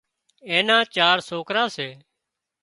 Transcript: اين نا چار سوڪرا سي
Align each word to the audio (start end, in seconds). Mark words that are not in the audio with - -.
اين 0.49 0.63
نا 0.67 0.77
چار 0.95 1.17
سوڪرا 1.29 1.63
سي 1.75 1.89